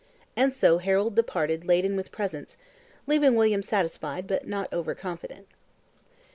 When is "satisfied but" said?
3.61-4.47